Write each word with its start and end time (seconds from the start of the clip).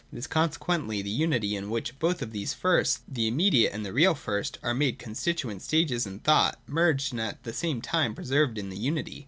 It 0.11 0.17
is 0.17 0.25
consequently 0.25 1.03
the 1.03 1.11
unity 1.11 1.55
in 1.55 1.69
which 1.69 1.99
both 1.99 2.23
of 2.23 2.31
these 2.31 2.55
Firsts, 2.55 3.01
the 3.07 3.27
immediate 3.27 3.71
and 3.71 3.85
the 3.85 3.93
real 3.93 4.15
First, 4.15 4.57
are 4.63 4.73
made 4.73 4.97
constituent 4.97 5.61
stages 5.61 6.07
in 6.07 6.21
thought, 6.21 6.59
merged, 6.65 7.13
and 7.13 7.21
at 7.21 7.43
the 7.43 7.53
same 7.53 7.83
time 7.83 8.15
preserved 8.15 8.57
in 8.57 8.69
the 8.69 8.79
unity. 8.79 9.19